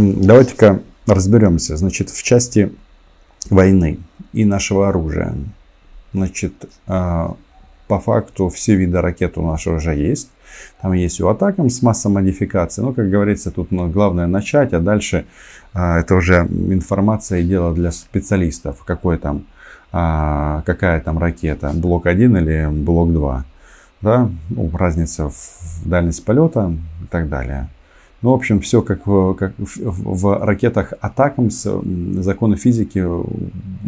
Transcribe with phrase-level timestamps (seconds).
[0.00, 1.76] давайте-ка разберемся.
[1.76, 2.72] Значит, в части
[3.48, 3.98] войны
[4.32, 5.34] и нашего оружия.
[6.12, 6.52] Значит,
[6.86, 7.36] а,
[7.88, 10.30] по факту все виды ракет у нас уже есть.
[10.80, 12.82] Там есть у атакам с массой модификации.
[12.82, 15.26] Но, как говорится, тут ну, главное начать, а дальше
[15.72, 18.84] а, это уже информация и дело для специалистов.
[18.84, 19.46] Какой там,
[19.92, 23.44] а, какая там ракета, блок 1 или блок 2.
[24.02, 24.30] Да?
[24.50, 26.72] Ну, разница в дальность полета
[27.02, 27.68] и так далее.
[28.22, 31.66] Ну, в общем, все как, в, как в, в ракетах Атакамс,
[32.16, 33.02] законы физики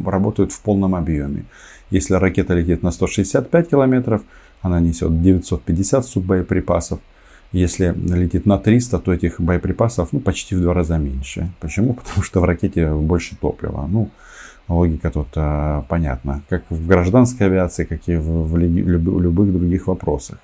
[0.05, 1.45] работают в полном объеме.
[1.91, 4.23] Если ракета летит на 165 километров,
[4.63, 7.01] она несет 950 суббоеприпасов.
[7.53, 11.51] Если летит на 300, то этих боеприпасов ну, почти в два раза меньше.
[11.61, 11.93] Почему?
[12.03, 13.87] Потому что в ракете больше топлива.
[13.87, 14.09] Ну,
[14.69, 16.43] логика тут а, понятна.
[16.49, 20.39] Как в гражданской авиации, как и в, в, в любых других вопросах.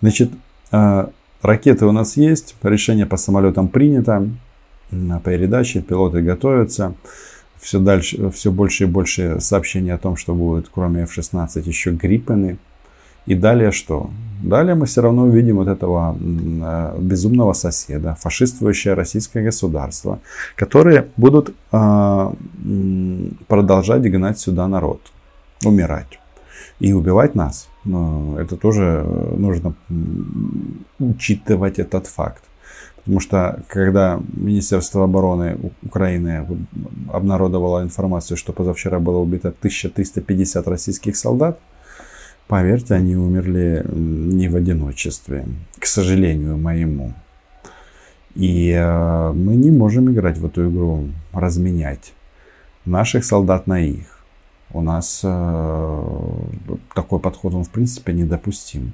[0.00, 0.32] Значит,
[0.72, 1.10] а,
[1.44, 4.26] Ракеты у нас есть, решение по самолетам принято,
[4.90, 6.94] на передаче пилоты готовятся.
[7.60, 12.56] Все, дальше, все больше и больше сообщений о том, что будет, кроме F-16, еще Гриппены.
[13.26, 14.08] И далее что?
[14.42, 20.20] Далее мы все равно увидим вот этого э, безумного соседа, фашистующее российское государство,
[20.56, 22.32] которые будут э,
[23.48, 25.00] продолжать гнать сюда народ,
[25.62, 26.18] умирать
[26.80, 27.68] и убивать нас.
[27.84, 29.04] Но это тоже
[29.36, 29.74] нужно
[30.98, 32.42] учитывать этот факт.
[32.96, 36.46] Потому что когда Министерство обороны Украины
[37.12, 41.58] обнародовало информацию, что позавчера было убито 1350 российских солдат,
[42.48, 45.46] поверьте, они умерли не в одиночестве,
[45.78, 47.12] к сожалению моему.
[48.34, 52.14] И э, мы не можем играть в эту игру, разменять
[52.84, 54.13] наших солдат на их
[54.74, 56.02] у нас э,
[56.94, 58.92] такой подход, он в принципе недопустим.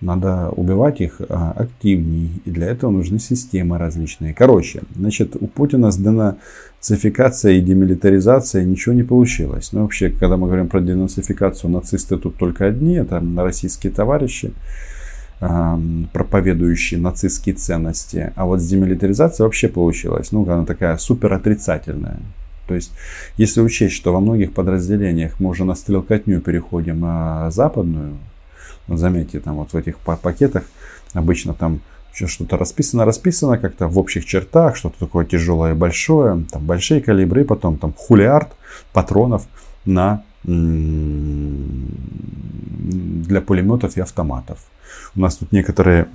[0.00, 4.34] Надо убивать их э, активнее, и для этого нужны системы различные.
[4.34, 9.72] Короче, значит, у Путина с денацификацией и демилитаризацией ничего не получилось.
[9.72, 14.52] Ну, вообще, когда мы говорим про денацификацию, нацисты тут только одни, это российские товарищи
[15.40, 15.78] э,
[16.12, 18.32] проповедующие нацистские ценности.
[18.36, 20.30] А вот с демилитаризацией вообще получилось.
[20.30, 22.20] Ну, она такая супер отрицательная.
[22.66, 22.92] То есть,
[23.36, 28.16] если учесть, что во многих подразделениях мы уже на стрелкотню переходим на западную,
[28.88, 30.64] заметьте, там вот в этих пакетах
[31.12, 31.80] обычно там
[32.12, 37.44] что-то расписано, расписано как-то в общих чертах, что-то такое тяжелое и большое, там большие калибры,
[37.44, 38.48] потом там хулиард
[38.92, 39.46] патронов
[39.84, 40.22] на
[42.84, 44.58] для пулеметов и автоматов.
[45.14, 46.08] У нас тут некоторые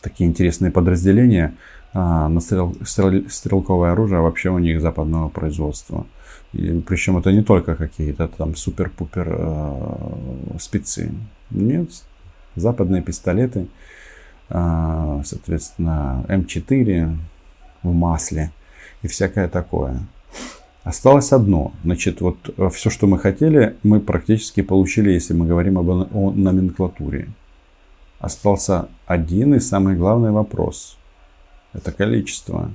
[0.00, 1.54] такие интересные подразделения,
[1.94, 6.06] а, на стрел, стрел, стрелковое оружие вообще у них западного производства.
[6.52, 11.12] И, причем это не только какие-то там супер-пупер э, спецы.
[11.50, 11.90] Нет,
[12.56, 13.68] западные пистолеты,
[14.48, 17.16] э, соответственно, М4
[17.82, 18.50] в масле
[19.02, 20.00] и всякое такое.
[20.84, 21.72] Осталось одно.
[21.84, 22.38] Значит, вот
[22.72, 27.28] все, что мы хотели, мы практически получили, если мы говорим об, о номенклатуре.
[28.20, 30.98] Остался один и самый главный вопрос
[31.72, 32.70] это количество.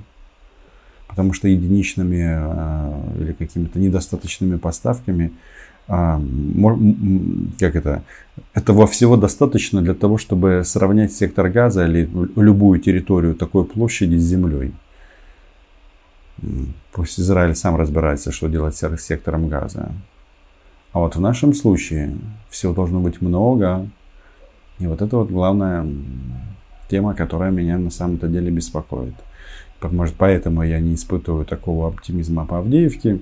[1.08, 5.32] Потому что единичными э, или какими-то недостаточными поставками
[5.86, 6.18] э,
[7.60, 8.02] как это,
[8.52, 14.22] этого всего достаточно для того, чтобы сравнять сектор газа или любую территорию такой площади с
[14.22, 14.72] землей.
[16.92, 19.92] Пусть Израиль сам разбирается, что делать с сектором газа.
[20.92, 22.16] А вот в нашем случае
[22.50, 23.88] всего должно быть много.
[24.78, 25.86] И вот это вот главное
[26.88, 29.14] тема, которая меня на самом-то деле беспокоит.
[29.82, 33.20] Может, поэтому я не испытываю такого оптимизма по Авдеевке.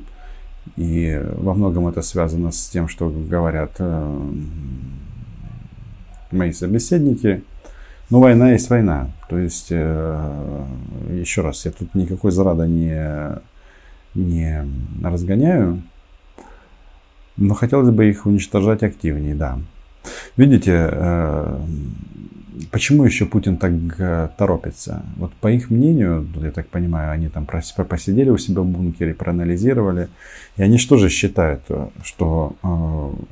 [0.77, 4.31] И во многом это связано с тем, что говорят э,
[6.31, 7.43] мои собеседники.
[8.11, 9.11] Но война есть война.
[9.29, 10.65] То есть, э,
[11.11, 13.41] еще раз, я тут никакой зарада не,
[14.15, 14.65] не
[15.03, 15.83] разгоняю.
[17.37, 19.59] Но хотелось бы их уничтожать активнее, да.
[20.37, 21.61] Видите, э,
[22.71, 25.03] Почему еще Путин так э, торопится?
[25.17, 30.09] Вот по их мнению, я так понимаю, они там посидели у себя в бункере, проанализировали,
[30.57, 32.57] и они что же считают, э, что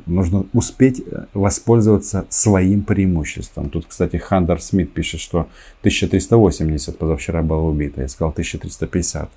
[0.07, 1.03] нужно успеть
[1.33, 3.71] воспользоваться своим преимуществом.
[3.71, 5.49] Тут, кстати, Хандер Смит пишет, что
[5.81, 9.31] 1380 позавчера было убито, я сказал 1350.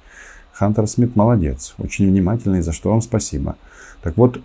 [0.53, 3.55] Хантер Смит молодец, очень внимательный, за что вам спасибо.
[4.01, 4.41] Так вот,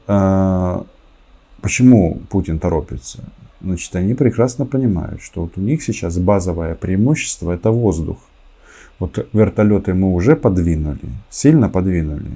[1.61, 3.25] почему Путин торопится?
[3.61, 8.19] Значит, они прекрасно понимают, что вот у них сейчас базовое преимущество это воздух.
[8.99, 11.01] Вот вертолеты мы уже подвинули,
[11.31, 12.31] сильно подвинули.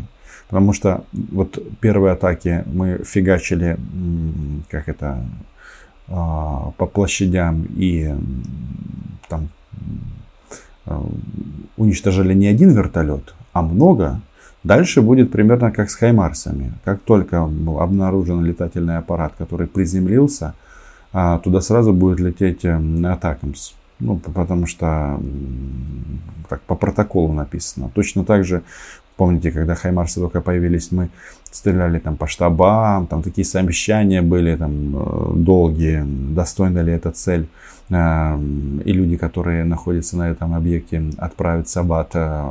[0.49, 3.79] Потому что вот первые атаки мы фигачили,
[4.69, 5.25] как это,
[6.09, 8.15] а, по площадям и
[9.29, 9.49] там
[11.77, 14.21] уничтожили не один вертолет, а много,
[14.65, 16.73] дальше будет примерно как с Хаймарсами.
[16.85, 20.55] Как только обнаружен летательный аппарат, который приземлился,
[21.13, 23.73] туда сразу будет лететь Атакамс.
[24.01, 25.21] Ну, потому что
[26.49, 27.89] так по протоколу написано.
[27.95, 28.63] Точно так же,
[29.17, 31.09] помните, когда Хаймарсы только появились, мы
[31.51, 36.05] стреляли там по штабам, там такие сообщания были там э, долгие,
[36.35, 37.47] достойна ли эта цель.
[37.91, 38.39] Э,
[38.85, 42.51] и люди, которые находятся на этом объекте, отправят Сабат э,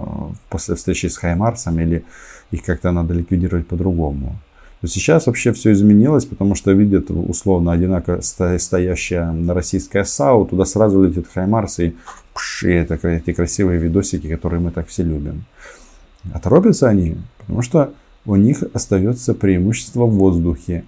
[0.50, 2.04] после встречи с Хаймарсом или
[2.52, 4.36] их как-то надо ликвидировать по-другому.
[4.82, 11.04] Но сейчас вообще все изменилось, потому что видят условно одинаково стоящая российская САУ, туда сразу
[11.04, 11.96] летит Хаймарс и,
[12.34, 15.46] пш, и это, эти красивые видосики, которые мы так все любим.
[16.34, 17.94] А торопятся они, потому что
[18.26, 20.84] у них остается преимущество в воздухе.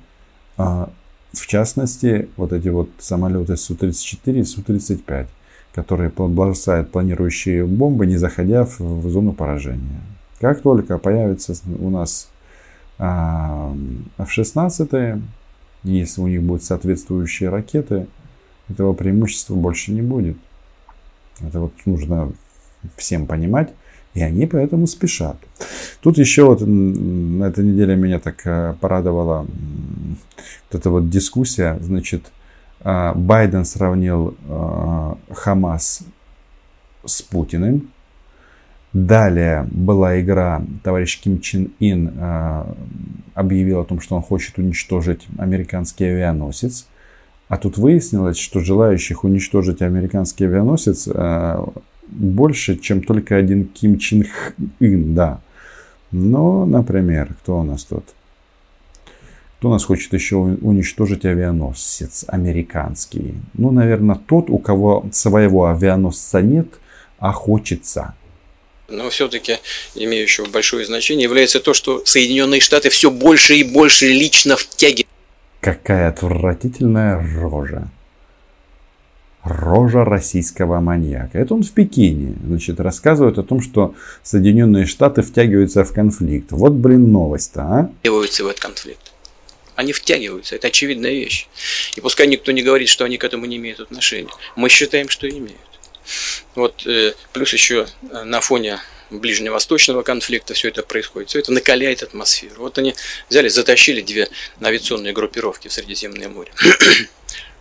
[0.58, 0.90] А,
[1.32, 5.28] в частности, вот эти вот самолеты Су-34 и Су-35,
[5.74, 10.02] которые бросают планирующие бомбы, не заходя в, зону поражения.
[10.40, 12.30] Как только появится у нас
[13.00, 13.76] а
[14.20, 15.22] F-16,
[15.84, 18.08] если у них будут соответствующие ракеты,
[18.70, 20.38] этого преимущества больше не будет.
[21.42, 22.32] Это вот нужно
[22.96, 23.74] всем понимать.
[24.14, 25.38] И они поэтому спешат.
[26.02, 31.80] Тут еще вот на этой неделе меня так э, порадовала вот эта вот дискуссия.
[31.82, 32.32] Значит,
[32.82, 36.04] э, Байден сравнил э, Хамас
[37.06, 37.90] с Путиным.
[38.94, 42.14] Далее была игра, товарищ Ким Чен Ин
[43.34, 46.86] объявил о том, что он хочет уничтожить американский авианосец.
[47.48, 51.08] А тут выяснилось, что желающих уничтожить американский авианосец
[52.08, 54.26] больше, чем только один Ким Чен
[54.80, 55.42] Ин, да.
[56.12, 58.04] Но, например, кто у нас тут?
[59.58, 63.36] Кто у нас хочет еще уничтожить авианосец американский?
[63.54, 66.68] Ну, наверное, тот, у кого своего авианосца нет,
[67.20, 68.14] а хочется–
[68.90, 69.58] но все-таки
[69.96, 75.08] имеющего большое значение является то, что Соединенные Штаты все больше и больше лично втягивают.
[75.62, 77.90] Какая отвратительная рожа.
[79.44, 81.38] Рожа российского маньяка.
[81.38, 82.36] Это он в Пекине.
[82.46, 83.94] Значит, рассказывает о том, что
[84.24, 86.52] Соединенные Штаты втягиваются в конфликт.
[86.52, 87.92] Вот, блин, новость-то, а?
[88.00, 89.12] Втягиваются в этот конфликт.
[89.76, 90.56] Они втягиваются.
[90.56, 91.48] Это очевидная вещь.
[91.96, 94.30] И пускай никто не говорит, что они к этому не имеют отношения.
[94.56, 95.60] Мы считаем, что имеют.
[96.56, 98.80] Вот, э, плюс еще э, на фоне
[99.10, 101.30] ближневосточного конфликта все это происходит.
[101.30, 102.62] Все это накаляет атмосферу.
[102.62, 102.96] Вот они
[103.30, 104.30] взяли, затащили две
[104.62, 106.52] авиационные группировки в Средиземное море.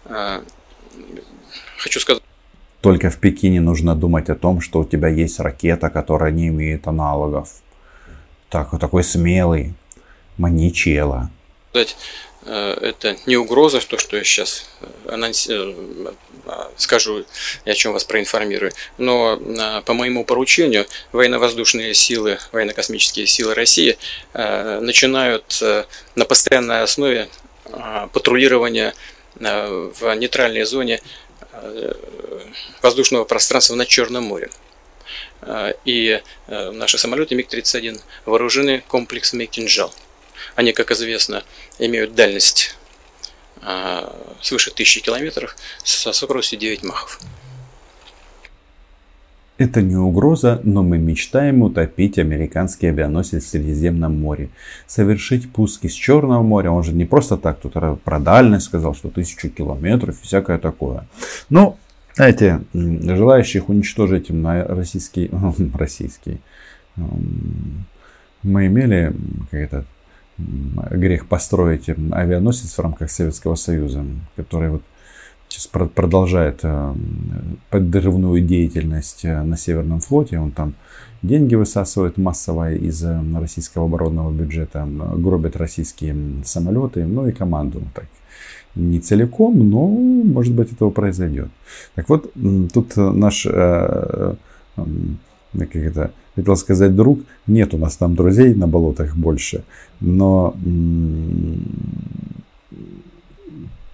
[1.82, 2.22] А, хочу сказать.
[2.80, 6.86] Только в Пекине нужно думать о том, что у тебя есть ракета, которая не имеет
[6.88, 7.48] аналогов.
[8.48, 9.74] Так, такой смелый,
[10.36, 11.30] маничела.
[12.44, 15.48] Э, это не угроза, то, что я сейчас э, анонс...
[15.48, 15.74] Э,
[16.76, 17.24] скажу,
[17.64, 19.38] о чем вас проинформирую, но
[19.86, 23.96] по моему поручению военно-воздушные силы, военно-космические силы России
[24.34, 25.62] начинают
[26.16, 27.28] на постоянной основе
[28.12, 28.92] патрулирование
[29.36, 31.00] в нейтральной зоне
[32.82, 34.50] воздушного пространства над Черным морем.
[35.84, 39.92] И наши самолеты МиГ-31 вооружены комплексами «Кинжал».
[40.54, 41.44] Они, как известно,
[41.78, 42.76] имеют дальность
[44.40, 47.20] свыше тысячи километров со скоростью 9 махов.
[49.62, 54.48] Это не угроза, но мы мечтаем утопить американский авианосец в Средиземном море.
[54.88, 59.08] Совершить пуск из Черного моря, он же не просто так тут про дальность сказал, что
[59.08, 61.06] тысячу километров и всякое такое.
[61.48, 61.76] Ну,
[62.16, 65.30] знаете, желающих уничтожить на российский,
[65.74, 66.40] российский,
[68.42, 69.14] мы имели
[69.52, 69.84] как-то
[70.38, 74.82] грех построить авианосец в рамках Советского Союза, который вот
[75.52, 76.94] сейчас продолжает э,
[77.70, 80.38] подрывную деятельность э, на Северном флоте.
[80.38, 80.74] Он там
[81.22, 87.82] деньги высасывает массово из э, российского оборонного бюджета, гробит российские самолеты, ну и команду.
[87.94, 88.06] Так,
[88.74, 91.48] не целиком, но может быть этого произойдет.
[91.94, 92.32] Так вот,
[92.72, 93.46] тут наш
[95.54, 99.64] как это, хотел сказать друг, нет у нас там друзей на болотах больше,
[100.00, 100.54] но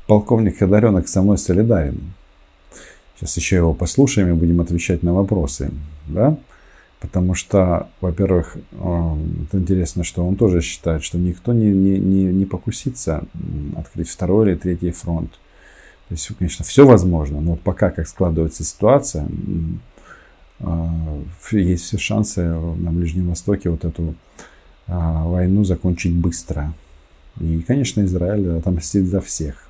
[0.09, 2.00] полковник Ходоренок со мной солидарен.
[3.15, 5.71] Сейчас еще его послушаем и будем отвечать на вопросы,
[6.07, 6.37] да?
[6.99, 12.45] Потому что, во-первых, это интересно, что он тоже считает, что никто не, не, не, не
[12.45, 13.23] покусится
[13.77, 15.31] открыть второй или третий фронт.
[16.09, 19.29] То есть, конечно, все возможно, но пока как складывается ситуация,
[20.61, 21.21] а,
[21.53, 24.15] есть все шансы на Ближнем Востоке вот эту
[24.87, 26.73] а, войну закончить быстро.
[27.41, 29.67] И, конечно, Израиль отомстит за всех.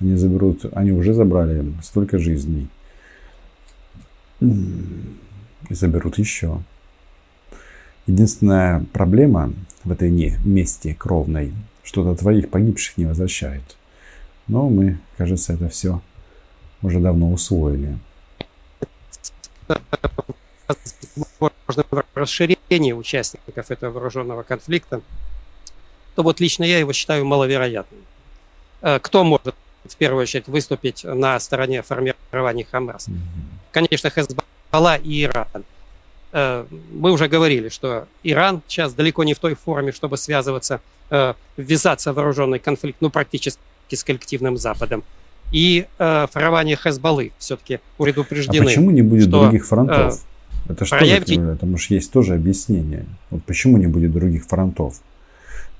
[0.00, 2.68] Они заберут, они уже забрали столько жизней.
[4.40, 6.60] и заберут еще.
[8.06, 13.76] Единственная проблема в этой не мести кровной, что-то твоих погибших не возвращает.
[14.46, 16.02] Но мы, кажется, это все
[16.82, 17.98] уже давно усвоили.
[22.14, 25.00] Расширение участников этого вооруженного конфликта,
[26.14, 28.00] то вот лично я его считаю маловероятным.
[28.82, 29.54] Э, кто может
[29.88, 33.08] в первую очередь выступить на стороне формирования Хамас?
[33.70, 35.64] Конечно, Хезбалла и Иран.
[36.32, 41.34] Э, мы уже говорили, что Иран сейчас далеко не в той форме, чтобы связываться, э,
[41.56, 43.58] ввязаться в вооруженный конфликт, ну, практически
[43.90, 45.04] с коллективным Западом.
[45.52, 48.64] И э, формирование Хезбаллы все-таки предупреждены.
[48.64, 50.14] А почему не будет что, других фронтов?
[50.66, 51.34] Э, это что проявите...
[51.34, 51.66] это?
[51.66, 53.04] может есть тоже объяснение.
[53.30, 55.00] Вот почему не будет других фронтов?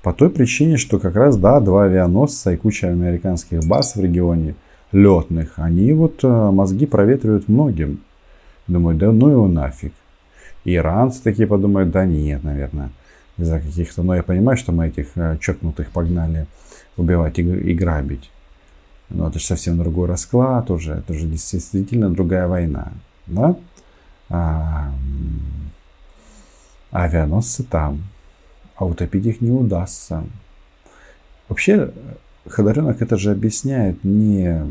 [0.05, 4.53] По той причине, что как раз, да, два авианосца и куча американских баз в регионе
[4.91, 8.01] летных, они вот э, мозги проветривают многим.
[8.67, 9.93] Думают, да ну его нафиг.
[10.63, 12.91] Иранцы такие подумают, да нет, наверное,
[13.39, 14.03] из-за каких-то...
[14.03, 16.45] Но я понимаю, что мы этих э, чокнутых погнали
[16.97, 18.29] убивать и, и грабить.
[19.09, 20.93] Но это же совсем другой расклад уже.
[20.93, 22.91] Это же действительно другая война.
[23.25, 23.55] Да?
[24.29, 24.91] А,
[26.91, 28.03] авианосцы там
[28.75, 30.23] а утопить их не удастся.
[31.49, 31.91] Вообще,
[32.47, 34.65] Ходоренок это же объясняет не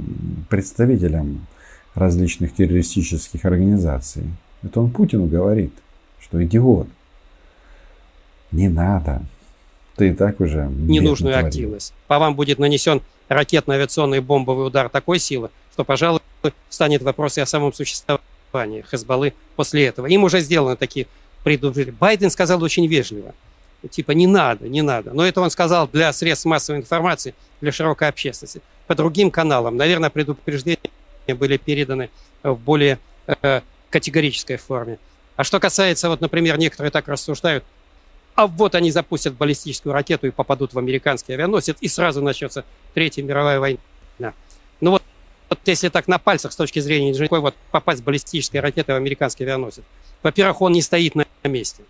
[0.49, 1.46] представителям
[1.94, 4.25] различных террористических организаций.
[4.62, 5.73] Это он Путину говорит,
[6.20, 6.88] что идиот.
[8.52, 9.23] Не надо.
[9.96, 11.94] Ты и так уже ненужную активность.
[12.06, 16.20] По вам будет нанесен ракетно-авиационный бомбовый удар такой силы, что, пожалуй,
[16.68, 20.06] станет вопрос и о самом существовании Хезбаллы после этого.
[20.06, 21.06] Им уже сделаны такие
[21.42, 21.96] предупреждения.
[21.99, 23.34] Байден сказал очень вежливо–
[23.88, 25.12] типа не надо, не надо.
[25.12, 28.61] Но это он сказал для средств массовой информации, для широкой общественности.
[28.87, 30.79] По другим каналам, наверное, предупреждения
[31.29, 32.11] были переданы
[32.43, 33.61] в более э,
[33.91, 34.99] категорической форме.
[35.37, 37.64] А что касается, вот, например, некоторые так рассуждают,
[38.35, 43.23] а вот они запустят баллистическую ракету и попадут в американский авианосец, и сразу начнется Третья
[43.23, 43.79] мировая война.
[44.81, 45.03] Ну вот,
[45.49, 49.45] вот если так на пальцах с точки зрения инженерной, вот попасть баллистической ракетой в американский
[49.45, 49.85] авианосец,
[50.23, 51.83] во-первых, он не стоит на месте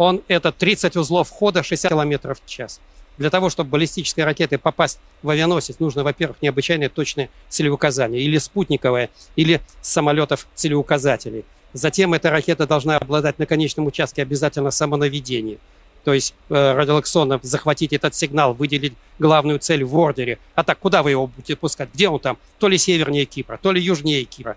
[0.00, 2.80] он это 30 узлов входа, 60 км в час.
[3.18, 9.10] Для того, чтобы баллистической ракетой попасть в авианосец, нужно, во-первых, необычайно точное целеуказание, или спутниковое,
[9.36, 11.44] или самолетов целеуказателей.
[11.74, 15.58] Затем эта ракета должна обладать на конечном участке обязательно самонаведение.
[16.04, 20.38] То есть э, радиолокационно захватить этот сигнал, выделить главную цель в ордере.
[20.54, 21.90] А так, куда вы его будете пускать?
[21.92, 22.38] Где он там?
[22.58, 24.56] То ли севернее Кипра, то ли южнее Кипра.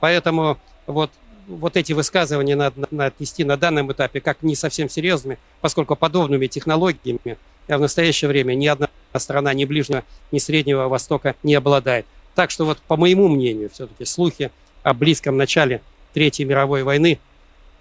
[0.00, 1.12] Поэтому вот
[1.50, 6.46] вот эти высказывания надо, надо отнести на данном этапе как не совсем серьезными, поскольку подобными
[6.46, 7.36] технологиями
[7.68, 12.06] в настоящее время ни одна страна ни Ближнего, ни Среднего Востока не обладает.
[12.34, 14.50] Так что вот по моему мнению все-таки слухи
[14.82, 17.18] о близком начале Третьей мировой войны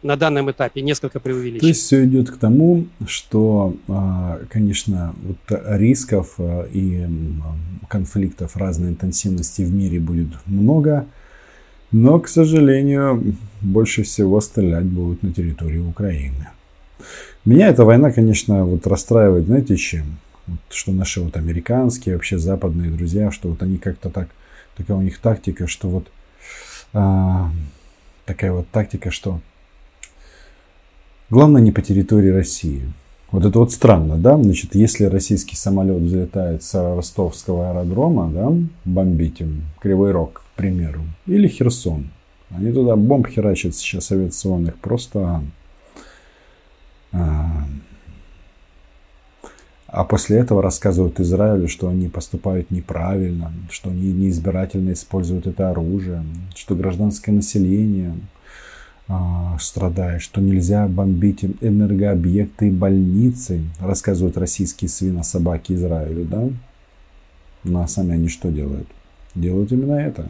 [0.01, 1.59] на данном этапе несколько преувеличены.
[1.59, 7.05] То есть все идет к тому, что, а, конечно, вот рисков а, и
[7.89, 11.05] конфликтов разной интенсивности в мире будет много–
[11.91, 16.49] но, к сожалению, больше всего стрелять будут на территории Украины.
[17.45, 20.17] Меня эта война, конечно, вот расстраивает, знаете, чем?
[20.45, 24.29] Вот, что наши вот американские, вообще западные друзья, что вот они как-то так,
[24.75, 26.07] такая у них тактика, что вот
[26.93, 27.49] а,
[28.25, 29.41] такая вот тактика, что
[31.29, 32.91] главное не по территории России.
[33.31, 34.41] Вот это вот странно, да?
[34.41, 38.51] Значит, если российский самолет взлетает с ростовского аэродрома, да,
[38.85, 42.09] бомбить им Кривой Рог, примеру, или Херсон.
[42.49, 45.41] Они туда бомб херачат сейчас авиационных просто...
[47.13, 47.65] А,
[49.87, 56.23] а после этого рассказывают Израилю, что они поступают неправильно, что они неизбирательно используют это оружие,
[56.55, 58.13] что гражданское население
[59.07, 66.49] а, страдает, что нельзя бомбить энергообъекты и больницы, рассказывают российские свинособаки Израилю, да?
[67.63, 68.87] Ну а сами они что делают?
[69.35, 70.29] Делают именно это.